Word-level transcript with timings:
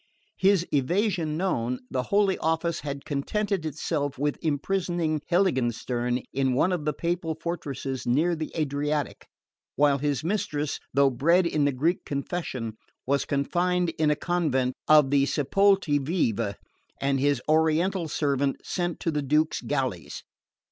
His 0.39 0.65
evasion 0.73 1.37
known, 1.37 1.77
the 1.91 2.01
Holy 2.09 2.35
Office 2.39 2.79
had 2.79 3.05
contented 3.05 3.67
itself 3.67 4.17
with 4.17 4.39
imprisoning 4.43 5.21
Heiligenstern 5.29 6.23
in 6.33 6.53
one 6.55 6.71
of 6.71 6.85
the 6.85 6.91
Papal 6.93 7.35
fortresses 7.35 8.07
near 8.07 8.35
the 8.35 8.51
Adriatic, 8.57 9.27
while 9.75 9.99
his 9.99 10.23
mistress, 10.23 10.79
though 10.91 11.11
bred 11.11 11.45
in 11.45 11.65
the 11.65 11.71
Greek 11.71 12.03
confession, 12.03 12.77
was 13.05 13.25
confined 13.25 13.89
in 13.99 14.09
a 14.09 14.15
convent 14.15 14.73
of 14.87 15.11
the 15.11 15.27
Sepolte 15.27 15.99
Vive 15.99 16.55
and 16.99 17.19
his 17.19 17.39
Oriental 17.47 18.07
servant 18.07 18.55
sent 18.65 18.99
to 19.01 19.11
the 19.11 19.21
Duke's 19.21 19.61
galleys. 19.61 20.23